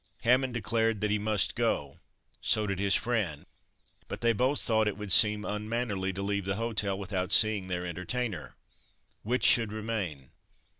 [0.21, 1.99] Hammond declared that he must go
[2.41, 3.45] so did his friend;
[4.07, 7.85] but they both thought it would seem unmannerly to leave the hotel without seeing their
[7.85, 8.55] entertainer.
[9.21, 10.31] Which should remain?